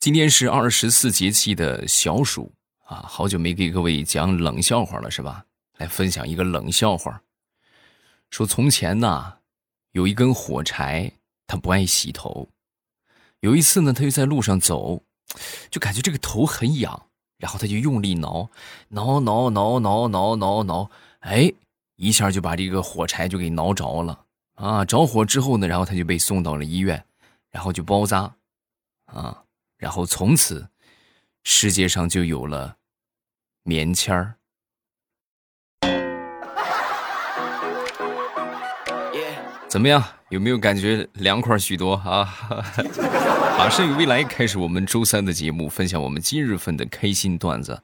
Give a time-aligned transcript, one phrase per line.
[0.00, 2.50] 今天是二十四节气的小暑
[2.86, 5.44] 啊，好久没给各位讲冷笑话了，是吧？
[5.76, 7.20] 来分享一个冷笑话。
[8.30, 9.34] 说从前呢，
[9.92, 11.12] 有一根火柴，
[11.46, 12.48] 他不爱洗头。
[13.40, 15.02] 有一次呢，他就在路上走，
[15.70, 18.48] 就感觉这个头很痒，然后他就用力挠，
[18.88, 21.52] 挠挠挠挠挠挠挠，哎，
[21.96, 24.24] 一下就把这个火柴就给挠着了
[24.54, 24.82] 啊！
[24.82, 27.04] 着火之后呢，然后他就被送到了医院，
[27.50, 28.34] 然后就包扎，
[29.04, 29.44] 啊。
[29.80, 30.68] 然后从此，
[31.42, 32.76] 世界上就有了
[33.62, 34.34] 棉签儿。
[39.66, 40.04] 怎么样？
[40.28, 42.24] 有没有感觉凉快许多啊？
[43.56, 47.82] 马上与未来开始我们周三的节目，分享我们今日份的开心段子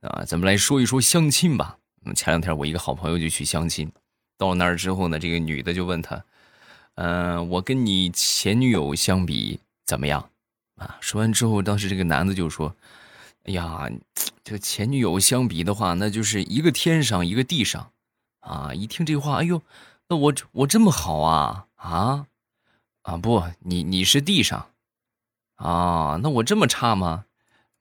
[0.00, 0.24] 啊！
[0.24, 1.78] 咱们来说一说相亲吧。
[2.14, 3.90] 前两天我一个好朋友就去相亲，
[4.38, 6.24] 到了那儿之后呢，这个女的就问他
[6.96, 10.30] ：“嗯，我跟你前女友相比怎么样？”
[11.00, 12.74] 说完之后，当时这个男的就说
[13.44, 13.88] ：“哎呀，
[14.44, 17.90] 这前女友相比的话，那就是一个天上一个地上，
[18.40, 18.72] 啊！
[18.74, 19.62] 一听这话，哎呦，
[20.08, 22.26] 那我我这么好啊啊
[23.02, 23.16] 啊！
[23.16, 24.66] 不，你你是地上，
[25.56, 27.24] 啊，那我这么差吗？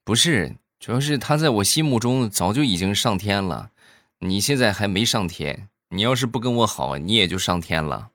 [0.03, 3.71] 不是，主要是他在我心目中早就已经上天了，
[4.19, 8.09] 你现在还没上天，你要是不跟我好，你也就上天了。”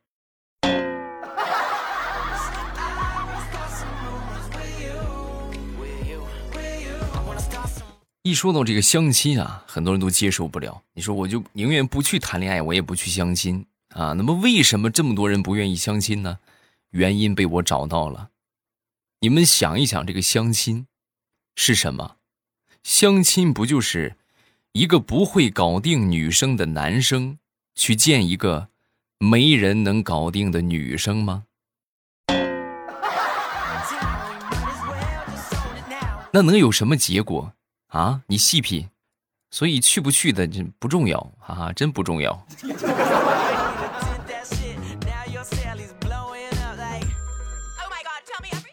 [8.27, 10.83] 一说到这个相亲啊，很多人都接受不了。
[10.95, 14.15] 你说我就宁愿不去谈恋爱，我也不去相亲啊。
[14.15, 16.41] 那么为什么这么多人不愿意相亲呢？
[16.91, 18.31] 原因被我找到了。
[19.21, 20.89] 你们想一想，这个相亲
[21.55, 22.17] 是什么？
[22.83, 24.17] 相亲不就是
[24.73, 27.39] 一个不会搞定女生的男生
[27.77, 28.71] 去见一个
[29.21, 31.45] 没人能搞定的女生吗？
[36.33, 37.53] 那能有什么结果？
[37.89, 38.89] 啊，你细品，
[39.51, 42.47] 所以去不去的这不重要，哈哈，真不重要。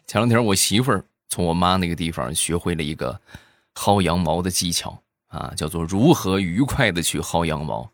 [0.06, 3.20] 前两天我媳妇儿从我妈那个地方学会了一个
[3.74, 7.90] 薅羊毛的技巧啊，叫做如何愉快的去薅羊毛。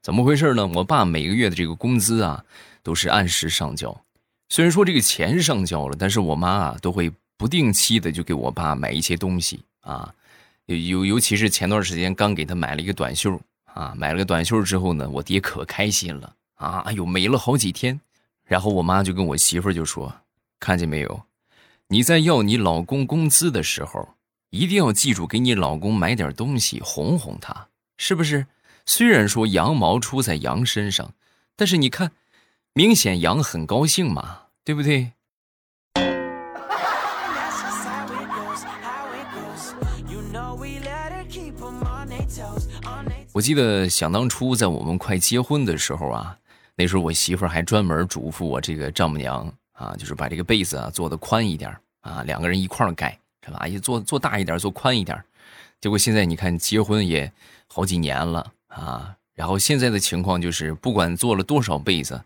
[0.00, 0.64] 怎么回事呢？
[0.68, 2.44] 我爸每个月的这个工资啊，
[2.84, 4.00] 都是按时上交，
[4.48, 10.14] 虽然说这个钱上交了，但是我妈啊都会不定期的就给我爸买一些东西啊。
[10.66, 18.00] 尤尤其是前段时间刚给他买了一个短袖啊，买了个短袖之后呢，我爹可开心了啊，哎呦美了好几天，
[18.44, 20.12] 然后我妈就跟我媳妇就说
[20.58, 21.22] ：“看见没有，
[21.88, 24.16] 你在要你老公工资的时候，
[24.50, 28.46] 一定要记住给你老公买点东西哄哄他，是不是？
[28.84, 31.12] 虽然说羊毛出在羊身上，
[31.54, 32.12] 但是你看，
[32.72, 35.12] 明显羊很高兴嘛，对不对？”
[43.36, 46.38] 我记得想当初在我们快结婚的时候啊，
[46.74, 51.70] 那时候我媳妇儿还专门嘱咐我这个丈母娘啊，就是把这个被子啊做的宽一点
[52.00, 53.68] 啊，两个人一块儿盖，是吧？
[53.68, 55.22] 也做做大一点，做宽一点。
[55.82, 57.30] 结果现在你看结婚也
[57.66, 62.18] 好几年了啊，然后现在的情况就是，不管做了多少被子，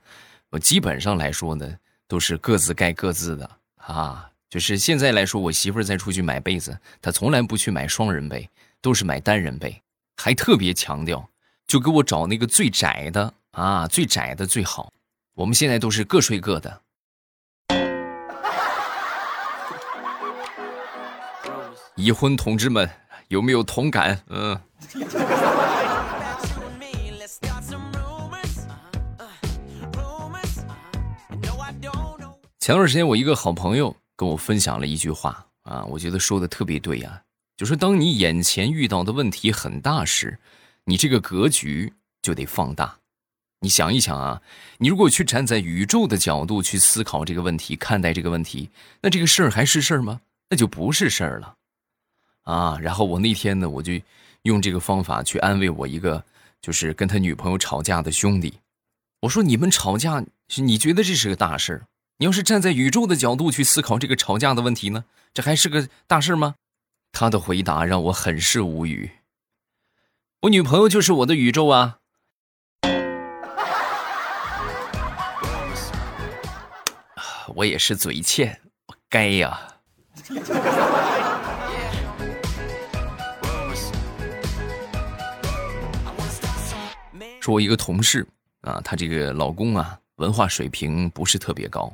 [0.50, 1.76] 我基本上来说呢，
[2.06, 4.31] 都是各自盖各自的啊。
[4.49, 8.49] 就是现在来说，我媳妇儿再出去买被子，她从来不去买双人被，
[8.81, 9.82] 都是买单人被。
[10.22, 11.31] 还特别强调，
[11.66, 14.92] 就给我找那个最窄的啊，最窄的最好。
[15.32, 16.82] 我们现在都是各睡各的。
[21.97, 22.86] 已婚同志们
[23.28, 24.22] 有没有同感？
[24.28, 24.60] 嗯。
[32.58, 37.22] 前段时间我一个好朋友跟我分享了一句话啊，我觉得说的特别对呀。
[37.60, 40.38] 就是当你眼前遇到的问题很大时，
[40.87, 42.97] 你这个格局就得放大。
[43.60, 44.41] 你想一想啊，
[44.78, 48.70] 你如果去站在宇宙的角度去思考这个问题，看待这个问题，
[49.03, 50.22] 那这个事儿还是事儿吗？
[50.49, 51.54] 那就不是事儿了，
[52.44, 52.79] 啊！
[52.81, 53.93] 然后我那天呢，我就
[54.44, 56.25] 用这个方法去安慰我一个
[56.62, 58.55] 就是跟他女朋友吵架的兄弟。
[59.20, 60.25] 我说：“你们吵架，
[60.56, 61.82] 你觉得这是个大事儿？
[62.17, 65.05] 你要是站在宇宙的角度去思考这个吵架的问题呢，
[65.35, 66.55] 这还是个大事儿吗？”
[67.12, 69.11] 他的回答让我很是无语。
[70.43, 71.99] 我女朋友就是我的宇宙啊！
[77.55, 79.61] 我也是嘴欠，我该呀。
[87.41, 88.27] 说，我一个同事
[88.62, 91.93] 啊，她这个老公啊，文化水平不是特别高，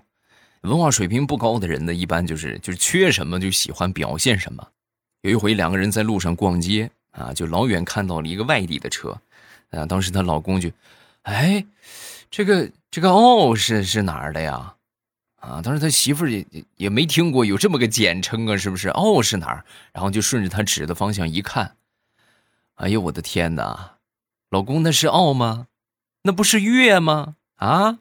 [0.62, 4.68] 文化水平不高的人呢，一般就是就是缺什么就喜欢表现什么。
[5.26, 9.20] 有一回两个人在路上逛街啊，就老远看到了一个外地的车，
[9.70, 10.70] 啊，当时她老公就，
[11.22, 11.66] 哎，
[12.30, 14.74] 这个这个奥是是哪儿的呀？
[15.40, 16.46] 啊，当时他媳妇儿也
[16.76, 18.88] 也没听过有这么个简称啊，是不是？
[18.90, 19.64] 奥是哪儿？
[19.92, 21.76] 然后就顺着他指的方向一看，
[22.76, 23.96] 哎呦我的天哪，
[24.50, 25.66] 老公那是奥吗？
[26.22, 27.34] 那不是月吗？
[27.56, 27.98] 啊？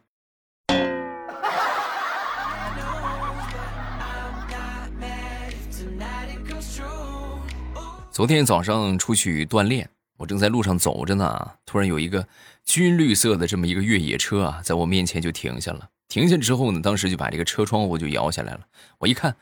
[8.15, 12.25] 昨天早上出去锻炼，我正在路上走着呢，突然有一个
[12.63, 15.89] 军绿色的这么一个越野车啊，在我面前就停下了。
[16.07, 18.61] 停下之后呢，当时就把这个车窗户就摇下来了。
[18.99, 19.35] 我一看，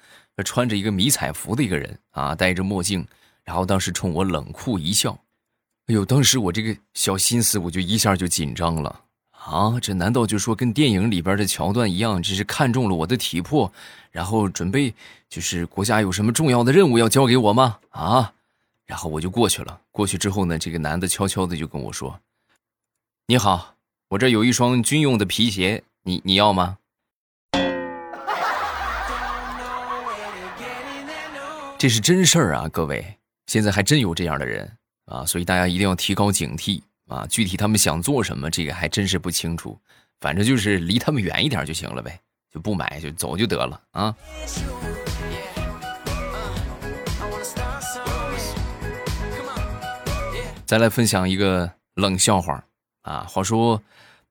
[0.43, 3.05] 穿着一个迷彩服的一个人啊，戴着墨镜，
[3.43, 5.15] 然后当时冲我冷酷一笑。
[5.85, 9.01] 哎呦，当时我这个小心思我就一下就紧张了
[9.33, 9.79] 啊！
[9.79, 13.71] 这难道就说跟电影里边的桥段一样，只是看中了我的体魄，
[14.09, 14.95] 然后准备
[15.29, 17.77] 就是国家有什么重要的任务要交给我吗？
[17.91, 18.33] 啊！
[18.85, 19.79] 然后我就过去了。
[19.91, 22.19] 过去之后呢，这个男的悄悄的就跟我说
[23.27, 23.75] ：“你好，
[24.09, 26.77] 我这有一双军用的皮鞋，你你要吗？”
[31.77, 34.71] 这是真事儿啊，各位，现在还真有这样的人
[35.05, 37.27] 啊，所以大家一定要提高警惕啊。
[37.27, 39.77] 具体他们想做什么，这个还真是不清楚。
[40.21, 42.17] 反正就是离他们远一点就行了呗，
[42.49, 44.15] 就不买就走就得了啊。
[50.73, 52.63] 再来分享一个冷笑话
[53.03, 53.27] 啊！
[53.29, 53.79] 话说，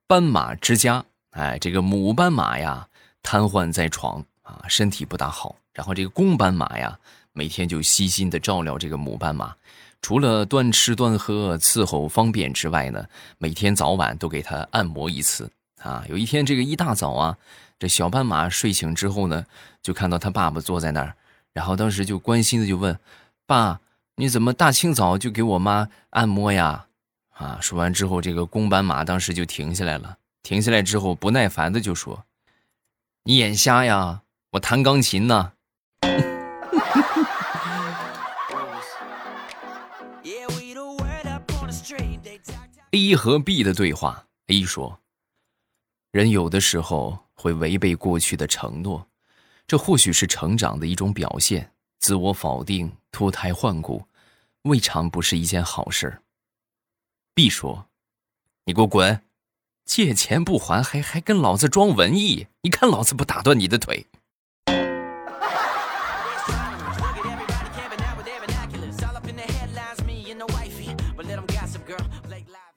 [0.07, 2.85] 斑马之家，哎，这个母斑马呀
[3.21, 5.55] 瘫痪在床啊，身体不大好。
[5.71, 6.99] 然后这个公斑马呀，
[7.31, 9.55] 每天就悉心的照料这个母斑马，
[10.01, 13.05] 除了端吃端喝、伺候方便之外呢，
[13.37, 15.49] 每天早晚都给它按摩一次
[15.81, 16.03] 啊。
[16.09, 17.37] 有一天这个一大早啊，
[17.79, 19.45] 这小斑马睡醒之后呢，
[19.81, 21.15] 就看到他爸爸坐在那儿，
[21.53, 22.99] 然后当时就关心的就问
[23.47, 23.79] ：“爸。”
[24.15, 26.85] 你怎么大清早就给我妈按摩呀？
[27.31, 27.57] 啊！
[27.59, 30.19] 说完之后，这个公斑马当时就停下来了。
[30.43, 32.25] 停下来之后，不耐烦的就说
[33.25, 34.21] ：“你眼瞎呀？
[34.51, 35.53] 我弹钢琴呢。
[42.91, 44.99] ”A 和 B 的对话：A 说
[46.13, 49.07] ：“人有的时候会违背过去的承诺，
[49.65, 51.71] 这或许是成长的一种表现。”
[52.03, 54.03] 自我否定、脱胎换骨，
[54.63, 56.19] 未尝不是一件好事。
[57.33, 57.85] B 说
[58.67, 59.21] ：“你给我滚！
[59.85, 62.47] 借钱不还，还还跟老子装文艺？
[62.63, 64.05] 你看老子不打断你的腿！”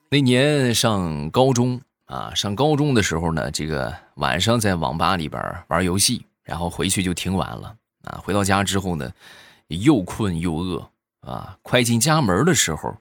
[0.09, 7.75] 那年上高中啊，上高中的时候呢，这个晚上在网吧里边玩游戏，然后回去就挺晚了。
[8.07, 9.13] 啊，回到家之后呢，
[9.67, 10.89] 又困又饿
[11.21, 11.57] 啊！
[11.61, 12.97] 快进家门的时候，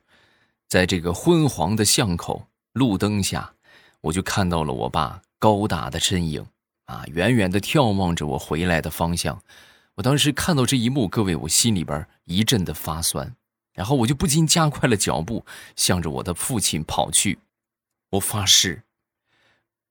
[0.68, 3.54] 在这个昏黄的巷口路灯下，
[4.00, 6.44] 我就看到了我爸高大的身影
[6.86, 9.40] 啊，远远的眺望着我回来的方向。
[9.94, 13.34] 我当时看到这一幕，各位，我心里边一阵的发酸，
[13.72, 15.44] 然后我就不禁加快了脚步，
[15.76, 17.38] 向着我的父亲跑去。
[18.10, 18.82] 我发誓，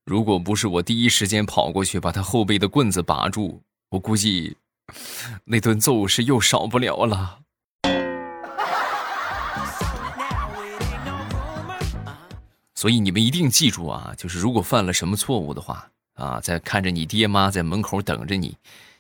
[0.03, 4.57] 如果不是我第一时间跑过去把他后背的棍子拔住，我估计。
[5.45, 7.39] 那顿揍是又少不了了，
[12.75, 14.13] 所以你们一定记住啊！
[14.17, 18.57] 就是如果犯了什么错误的话啊，在看着你爹妈在门口等着你，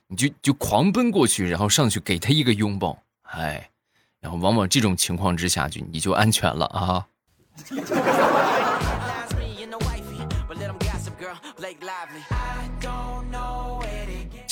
[0.07, 3.69] 你就就狂奔过去，然后上去给他一个拥抱，哎，
[4.19, 7.05] 然后往往这种情况之下就你就安全了啊。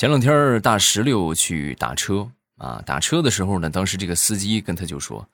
[0.03, 5.25] 前两天大石榴去打车啊，打车的时候呢，当时这个司机跟他就说：“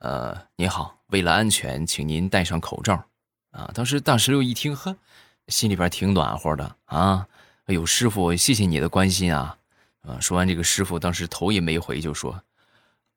[0.00, 3.04] 呃，你好，为了安全，请您戴上口罩。”
[3.52, 4.96] 啊，当时大石榴一听，呵，
[5.48, 7.26] 心里边挺暖和的啊。
[7.66, 9.58] 哎呦，师傅，谢谢你的关心啊。
[10.00, 12.42] 啊，说完这个师傅当时头也没回就说：“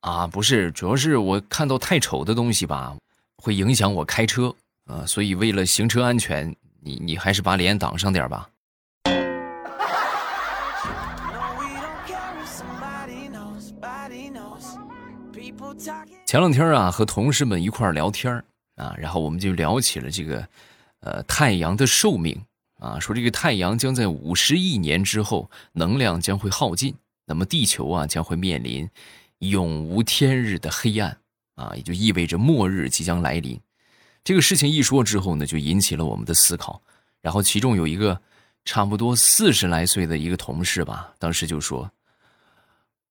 [0.03, 2.93] 啊，不是，主要是我看到太丑的东西吧，
[3.37, 8.49] 会影响我开车啊，所以为了行车安全，你你还是把脸挡上点吧。”
[16.25, 18.43] 前两天啊，和同事们一块聊天
[18.75, 20.47] 啊，然后我们就聊起了这个，
[21.01, 22.41] 呃，太阳的寿命
[22.79, 28.89] 啊，说这个太阳将在五十亿年之后能量将会耗尽，那么地球啊将会面临
[29.39, 31.15] 永无天日的黑暗
[31.55, 33.59] 啊，也就意味着末日即将来临。
[34.23, 36.81] 这个事情一说之后呢，就引起了我们的思考。
[37.21, 38.19] 然后其中有一个
[38.65, 41.91] 差不多四十来岁的一个同事吧，当时就说：“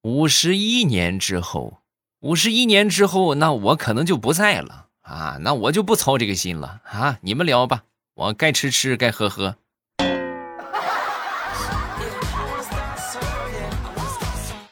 [0.02, 1.78] 五十一年之后，
[2.26, 9.54] 五十一年之后，那我可能就不在了啊，那我就不操这个心了啊，你们聊吧，我该吃吃，该喝喝。”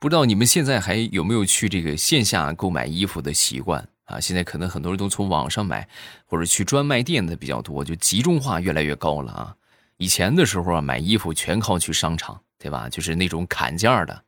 [0.01, 4.19] 不知道你们现在还有没有去这个线下购买衣服的习惯啊？
[4.19, 5.89] 现在可能很多人都从网上买，
[6.27, 9.55] 或者去专卖店的比较多，就集中化越来越高了啊。
[9.99, 12.89] 以前的时候啊，买衣服全靠去商场，对吧？
[12.89, 14.25] 就是那种砍价的，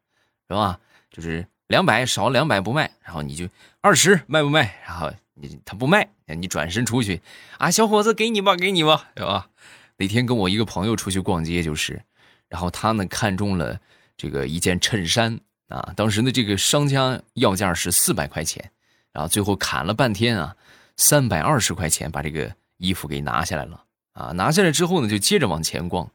[0.46, 0.78] 是吧？
[1.10, 3.48] 就是两百少两百不卖，然后你就
[3.80, 4.80] 二十卖不卖？
[4.86, 7.20] 然后你他不卖，你转身出去
[7.58, 9.48] 啊，小伙子给你吧，给你吧，对吧？
[9.96, 12.02] 那天跟我一个朋友出去逛街，就是，
[12.48, 13.80] 然后他呢看中了
[14.16, 15.40] 这个一件衬衫。
[15.68, 18.70] 啊，当时呢，这个商家要价是四百块钱，
[19.12, 20.54] 然后最后砍了半天啊，
[20.96, 23.82] 三百二十块钱把这个衣服给拿下来了。
[24.12, 26.08] 啊，拿下来之后呢，就接着往前逛，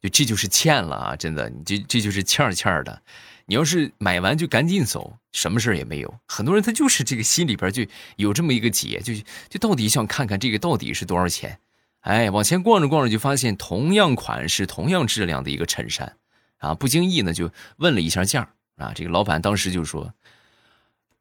[0.00, 1.16] 就这就是欠了啊！
[1.16, 3.02] 真的，你这这就是欠欠的。
[3.46, 6.14] 你要是买完就赶紧走，什么事儿也没有。
[6.26, 7.84] 很多人他就是这个心里边就
[8.16, 9.12] 有这么一个结，就
[9.48, 11.58] 就到底想看看这个到底是多少钱。
[12.00, 16.16] 哎，往前逛着逛着就发现同样款式、同样质量的一个衬衫，
[16.58, 18.48] 啊，不经意呢就问了一下价。
[18.76, 20.12] 啊，这个老板当时就说：“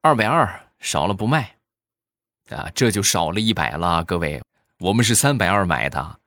[0.02, 1.58] 二百二少了不卖，
[2.50, 4.04] 啊，这就少了一百了。
[4.06, 4.42] 各位，
[4.80, 6.20] 我们是三百二买的。”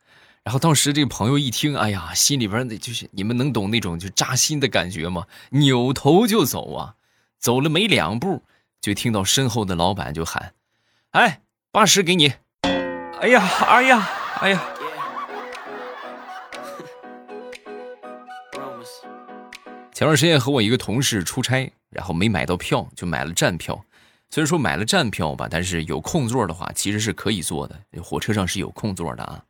[0.45, 5.27] 然后当时这个朋友一听，哎呀，心里边的就是你们能懂那种就扎心的感觉吗？
[5.49, 6.97] 扭头就走啊，
[7.39, 8.43] 走了没两步，
[8.79, 10.53] 就听到身后的老板就喊
[11.13, 11.41] ：“哎，
[11.73, 12.35] 八十给你！”
[13.21, 14.09] 哎呀，哎呀，
[14.41, 14.63] 哎呀。
[19.95, 23.83] 前段时间和我一个同事出差，然后没买到票，就买了站票。
[24.29, 27.81] 虽然说买了站票吧，但是有空座的话，其实是可以坐的。
[28.03, 29.43] 火车上是有空座的啊。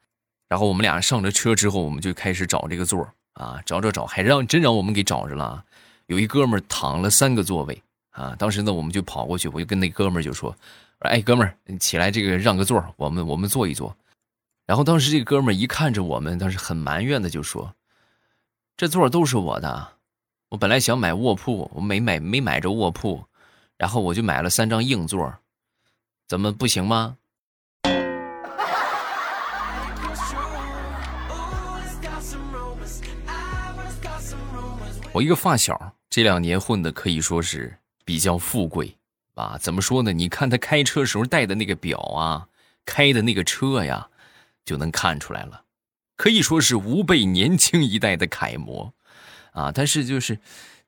[0.49, 5.65] 然后我们俩上了车之后，我们就开始找这个座啊，找找找，还让真让我们给找着了啊。
[6.07, 8.37] 有一哥们躺了三个座位啊。
[8.39, 10.55] 当时呢，我们就跑过去，我就跟那哥们就说
[11.01, 13.97] ：“哎，哥们儿，你起来，这个让个座，我们我们坐一坐。”
[14.67, 17.75] 然后当时这个哥们儿一看着我们，当时很埋怨的就说
[18.77, 19.93] ：“这座都是我的。”
[20.51, 23.25] 我本来想买卧铺，我没买，没买着卧铺，
[23.77, 25.35] 然后我就买了三张硬座，
[26.29, 27.17] 怎么不行吗？
[35.15, 38.97] 我一个发小，这两年混的可以说是比较富贵
[39.35, 39.57] 啊。
[39.61, 40.13] 怎么说呢？
[40.13, 42.49] 你看他开车时候戴的那个表啊，
[42.85, 44.09] 开的那个车呀，
[44.65, 45.63] 就能看出来了，
[46.17, 48.93] 可以说是吾辈年轻一代的楷模。
[49.53, 50.35] 啊，但是就是，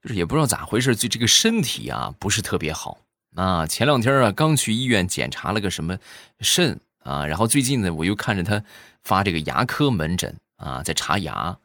[0.02, 2.98] 就是也不知道咋回事，就这个身体啊不是特别好
[3.36, 3.64] 啊。
[3.64, 5.96] 前两天啊刚去医院检查了个什么
[6.40, 8.60] 肾啊，然后最近呢我又看着他
[9.04, 11.56] 发这个牙科门诊啊，在查牙，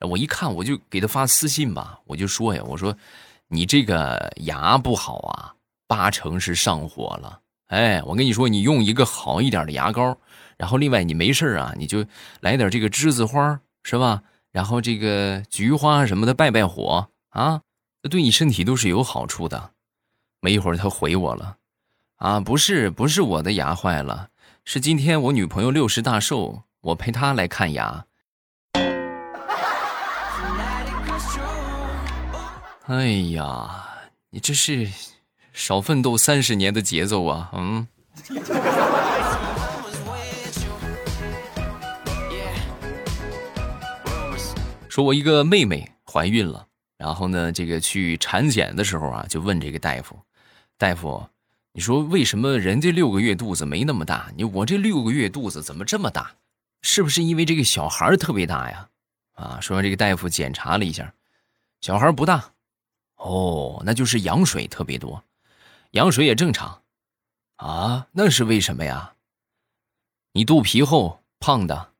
[0.00, 2.96] 我一看我就给他发私信吧，我就说呀，我说
[3.48, 5.54] 你这个牙不好啊，
[5.86, 7.40] 八成是上火了。
[7.66, 10.16] 哎，我跟你说，你用一个好一点的牙膏，
[10.56, 12.04] 然后另外你没事啊，你就
[12.40, 14.22] 来点这个栀子花，是吧？
[14.50, 17.60] 然后这个菊花什么的败败火啊，
[18.08, 19.72] 对你身体都是有好处的。
[20.40, 21.56] 没一会儿他回我了，
[22.16, 24.30] 啊，不是不是我的牙坏了，
[24.64, 28.06] 是今天我女朋友六十大寿，我陪她来看牙。
[32.88, 33.86] 哎呀，
[34.30, 34.88] 你这是
[35.52, 37.86] 少奋斗三十年的节奏啊，嗯。
[44.88, 46.66] 说我一个妹妹怀孕了，
[46.96, 50.18] 然后呢，这个去产检的时候啊，就问这个大夫
[50.78, 51.28] ：“大夫，
[51.74, 56.36] 你说为什么人家六个月肚子没那么大，你我这六个月肚子怎么这么大？
[56.80, 58.88] 是不是因为这个小孩特别大呀？”
[59.36, 61.12] 啊，说这个大夫检查了一下，
[61.82, 62.52] 小孩不大，
[63.18, 65.22] 哦，那就是羊水特别多，
[65.90, 66.82] 羊水也正常，
[67.56, 69.14] 啊，那是为什么呀？
[70.32, 71.92] 你肚皮厚，胖的。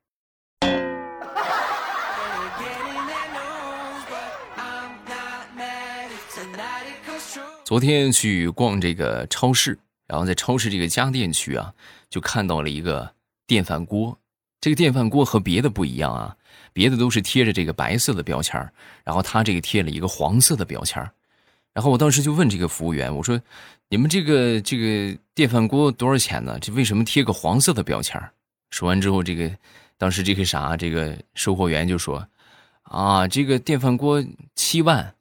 [7.65, 11.75] 昨天去逛这个超市，然后在超市这个家电区啊，
[12.09, 13.15] 就看到了一个
[13.47, 14.19] 电饭锅。
[14.61, 16.37] 这个电饭锅和别的不一样啊，
[16.73, 18.73] 别的都是贴着这个白色的标签
[19.05, 21.09] 然后它这个贴了一个黄色的标签
[21.75, 23.41] 然后我当时就问这个服务员，我说
[23.89, 26.59] ：“你们这个这个电饭锅多少钱呢？
[26.59, 28.21] 这为什么贴个黄色的标签
[28.71, 29.49] 说完之后，这个
[29.97, 32.27] 当时这个啥，这个售货员就说
[32.83, 34.25] ：“啊，这个电饭锅
[34.57, 35.15] 七万。”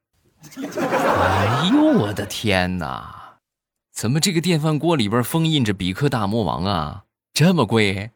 [0.58, 3.38] 哎呦我的天哪！
[3.92, 7.04] 怎么这个电饭锅里边封印着比克大魔王啊？
[7.34, 8.10] 这么贵？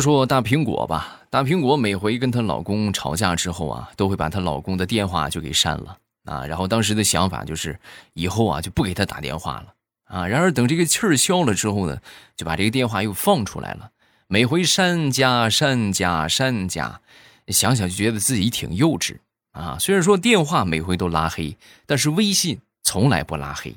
[0.00, 6.44] 说说大苹果吧，大苹果每回跟她老公吵架之后啊，都会把她老公的电话就给删了啊。
[6.44, 7.78] 然后当时的想法就是，
[8.12, 9.74] 以后啊就不给他打电话了
[10.06, 10.26] 啊。
[10.26, 12.00] 然而等这个气儿消了之后呢，
[12.34, 13.92] 就把这个电话又放出来了。
[14.26, 17.00] 每回删加删加删加，
[17.46, 19.18] 想想就觉得自己挺幼稚
[19.52, 19.76] 啊。
[19.78, 23.76] 虽然说电话每回都拉黑，但是微信从来不拉黑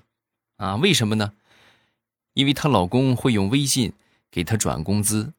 [0.55, 0.77] 啊。
[0.77, 1.33] 为什么呢？
[2.33, 3.93] 因为她老公会用微信
[4.31, 5.31] 给她转工资。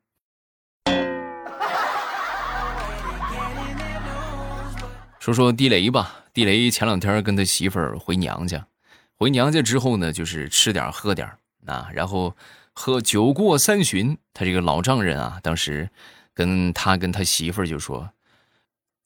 [5.29, 8.67] 说说地雷吧，地雷前两天跟他媳妇儿回娘家，
[9.15, 11.31] 回娘家之后呢，就是吃点喝点
[11.67, 12.35] 啊，然后
[12.73, 15.91] 喝酒过三巡，他这个老丈人啊，当时
[16.33, 18.09] 跟他跟他媳妇儿就说：“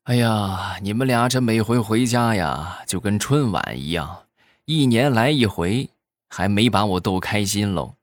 [0.04, 4.26] 哎呀，你们俩这每回回家呀，就跟春晚一样，
[4.66, 5.90] 一年来一回，
[6.28, 7.96] 还没把我逗开心喽。”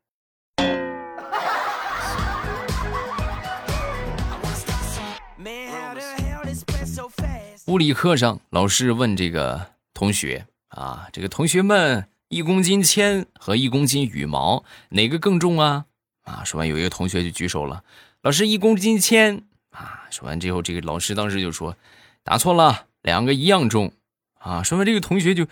[7.70, 15.86] 物理课上，老师问这个同学啊，这个同学们，一公斤铅和一公斤羽毛哪个更重啊？
[16.24, 17.84] 啊，说完有一个同学就举手了，
[18.24, 20.08] 老师一公斤铅啊。
[20.10, 21.76] 说完之后，这个老师当时就说，
[22.24, 23.94] 答错了，两个一样重
[24.40, 24.64] 啊。
[24.64, 25.46] 说完这个同学就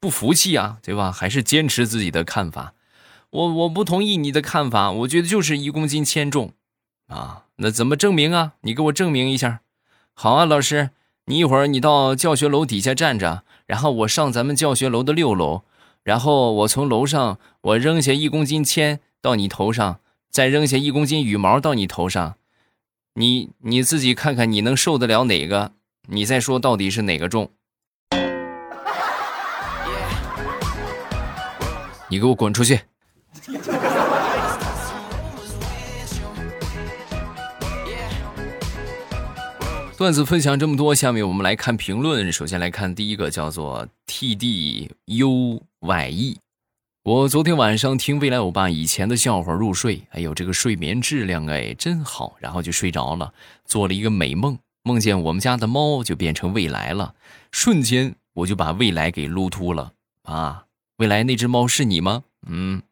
[0.00, 1.12] 不服气啊，对吧？
[1.12, 2.74] 还是坚持自己的看法，
[3.30, 6.54] 我我不同意你的看法，我觉得就是一公斤铅重
[7.06, 7.44] 啊。
[7.58, 8.54] 那怎么证明啊？
[8.62, 9.60] 你给我证明一下。
[10.12, 10.90] 好啊，老师。
[11.26, 15.62] 你一会儿你到教学楼底下站着，然后我上咱们教学楼的六楼，
[16.02, 22.34] 然后我从楼上我扔下一公斤铅到你头上，再扔下一公斤羽毛到你头上，
[23.14, 25.70] 你你自己看看你能受得了哪个？
[26.08, 27.52] 你再说到底是哪个重？
[32.08, 32.80] 你给我滚出去！
[40.02, 42.32] 段子分享这么多，下面我们来看评论。
[42.32, 46.38] 首先来看第一个，叫做 T D U Y E。
[47.04, 53.32] 我昨天晚上听未来欧巴以前的笑话入睡，哎呦，这个睡眠质量哎真好，然后就睡着了，
[53.64, 57.14] 做了一个美梦，梦见我们家的猫就变成未来了，
[57.52, 59.92] 瞬间我就把未来给撸秃了
[60.24, 60.64] 啊！
[60.96, 62.24] 未来那只猫是你吗？
[62.48, 62.82] 嗯，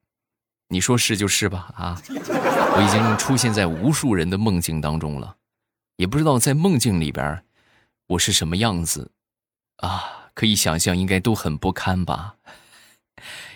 [0.68, 2.00] 你说是就是吧啊！
[2.06, 5.34] 我已经出现在无数人的梦境当中了。
[6.00, 7.42] 也不知道在梦境里边，
[8.06, 9.10] 我是什么样子，
[9.76, 12.36] 啊，可以想象应该都很不堪吧。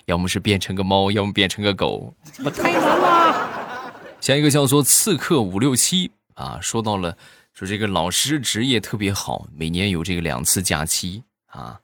[0.05, 3.95] 要么是变成个猫，要么变成个狗，我太难了。
[4.21, 7.17] 下一个叫做刺客五六七啊，说到了
[7.55, 11.81] 说这个老师职业特别好，每年有这个两次假期啊。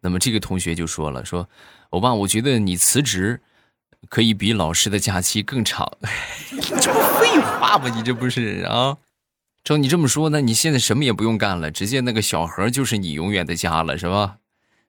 [0.00, 1.46] 那么这个同学就说了，说
[1.90, 3.42] 欧巴，我觉得你辞职
[4.08, 5.86] 可以比老师的假期更长。
[6.80, 7.90] 这不废话吗？
[7.94, 8.96] 你这不是啊？
[9.64, 14.38] 照你这么说，那你现在什么也不用干了，直接那个小盒就是你永远的家了，是吧？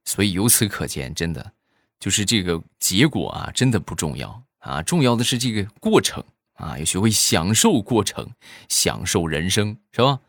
[0.05, 1.51] 所以由此可见，真的
[1.99, 8.31] 就是这个结果啊，真的不重要啊，重要的是这个过程啊，要学会享受过程，
[8.69, 10.19] 享受人生，是吧？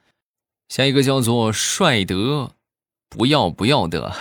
[0.68, 2.55] 下一个叫做帅德，
[3.09, 4.12] 不要不要的，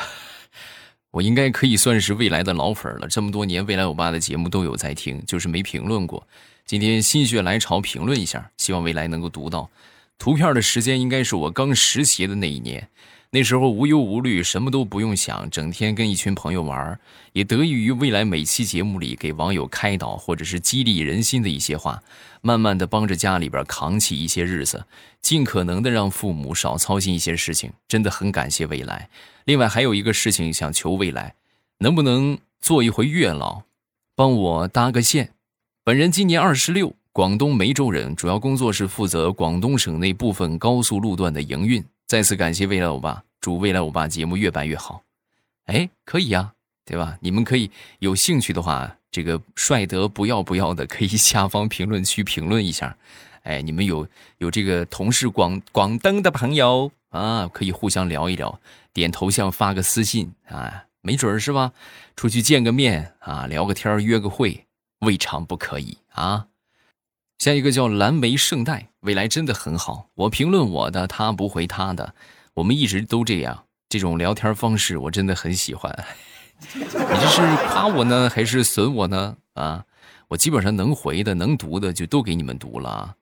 [1.11, 6.27] 我应该可以算是未来的老粉了，这么多年未来欧巴的节目都有在听，就是没评论过，
[6.65, 9.69] 今天心血来潮评论一下，希望未来能够读到。
[10.19, 12.89] 图片的时间应该是我刚实习的那一年，
[13.31, 16.99] 那时候无忧无虑，什么都不用想，整天跟一群朋友玩，
[17.31, 22.03] 也得益于未来每期节目里给网友开导或者是激励人心的一些话，
[22.41, 24.85] 慢慢的帮着家里边扛起一些日子，
[25.21, 29.09] 尽可能的让父母少操心一些事情，真的很感谢未来。
[29.45, 31.35] 另外还有一个事情想求未来，
[31.77, 33.61] 能不能做一回月老，
[34.15, 35.31] 帮我搭个线？
[35.85, 36.98] 本人今年二十六。
[37.11, 41.83] 广东梅州人，主要工作是负责广东省内部分高速路段的营运。
[42.05, 45.01] 再次感谢未来欧巴，祝未来欧巴节目越办越好。
[45.65, 46.53] 哎，可以呀，
[46.85, 47.17] 对吧？
[47.21, 52.95] 你们可以有兴趣的话，这个帅得不要不要的，可以下方评论区评论一下。
[53.41, 58.59] 哎，你们有有这个同是广广东的朋友啊，可以互相聊一聊，
[58.93, 61.73] 点头像发个私信啊，没准是吧？
[62.15, 64.65] 出去见个面啊，聊个天约个会，
[64.99, 66.45] 未尝不可以啊。
[67.39, 70.09] 下一个叫蓝莓圣代，未来真的很好。
[70.13, 72.13] 我评论我的，他不回他的，
[72.55, 73.63] 我们一直都这样。
[73.87, 76.05] 这种聊天方式我真的很喜欢。
[76.75, 79.37] 你这是夸我呢，还是损我呢？
[79.53, 79.85] 啊，
[80.27, 83.15] 我基本上能回的、能读的就都给你们读了。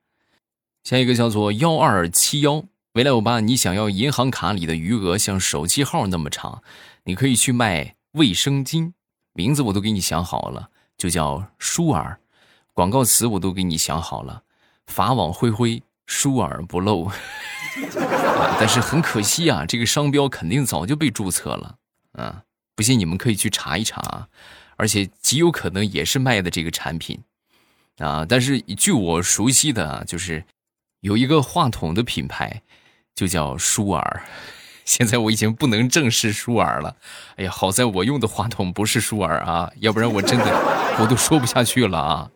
[0.84, 6.64] 下一个叫做幺二七幺，未来我爸，你想要银行卡里的余额像手机号那么长，
[7.04, 8.94] 你可以去卖卫生巾，
[9.34, 12.20] 名字我都给你想好了，就叫舒尔。
[12.78, 14.44] 广告词我都给你想好了，
[14.86, 17.06] 法网恢恢，疏而不漏。
[17.06, 17.16] 啊
[18.60, 21.76] 但是很可惜啊，这个商标肯定早就被注册了
[22.12, 22.44] 啊！
[22.76, 24.28] 不信你们可以去查一查，
[24.76, 27.20] 而且极有可能也是卖的这个产品
[27.98, 28.24] 啊。
[28.30, 30.44] 但是据我熟悉的，就是
[31.00, 32.62] 有一个话筒的品牌，
[33.16, 34.24] 就叫舒尔。
[34.86, 36.96] 现在我已经不能正视舒尔了。
[37.38, 40.46] 哎呀，好在我用的话筒不是舒尔啊，要不然我真的
[41.00, 42.30] 我都说不下去了啊。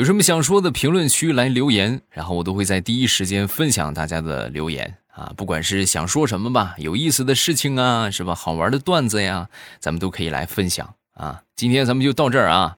[0.00, 5.30] 有什么想说的，评论区来留言，然后我都会在第一时间分享大家的留言啊。
[5.36, 8.34] 不管是想说什么吧，有意思的事情啊，是吧？
[8.34, 11.42] 好玩的段子呀，咱们都可以来分享啊。
[11.54, 12.76] 今天咱们就到这儿啊。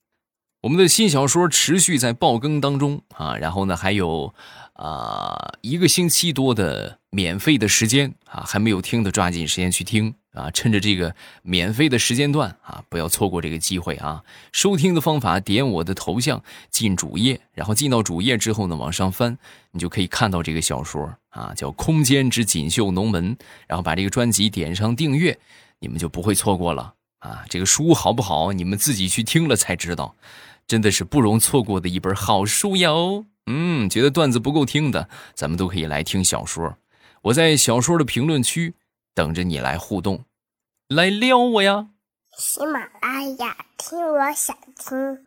[0.62, 4.35] 我们的新小说持续在爆更当中啊，然后呢，还有
[4.72, 10.12] 啊一个星期多的免费的时间啊，还没有听的抓紧时间去听。
[10.33, 14.25] 啊，趁着这个免费的时间段啊，不要错过这个机会啊！
[14.51, 19.37] 收听的方法，点我的头像进主页，然后进到主页之后呢，往上翻，
[19.73, 25.38] 你就可以看到这个小说啊，叫《空间之锦绣龙门》，然后把这个专辑点上订阅，
[25.81, 27.45] 你们就不会错过了啊！
[27.51, 28.55] 这个书好不好？
[28.55, 30.16] 你们自己去听了才知道，
[30.66, 33.27] 真的是不容错过的一本好书哟。
[33.47, 36.79] 嗯，觉得段子不够听的，咱们都可以来听小说。
[37.25, 38.75] 我在小说的评论区。
[39.14, 40.25] 等着你来互动，
[40.88, 41.88] 来撩我呀！
[42.38, 45.27] 喜马拉雅听，我想听。